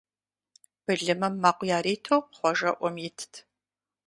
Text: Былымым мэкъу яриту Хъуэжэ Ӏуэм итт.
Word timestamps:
Былымым 0.85 1.33
мэкъу 1.43 1.65
яриту 1.77 2.19
Хъуэжэ 2.37 2.71
Ӏуэм 2.77 2.95
итт. 3.07 3.33